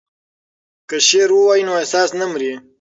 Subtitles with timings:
[0.89, 2.51] که شعر ووایو نو احساس نه مري.